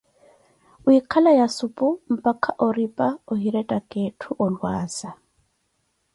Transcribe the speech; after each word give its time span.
wiikhala 0.85 1.31
ya 1.39 1.47
supu 1.57 1.87
mpaka 2.15 2.49
oripa 2.67 3.07
ohirettaka 3.33 3.95
etthu 4.07 4.29
olwaaza. 4.45 5.09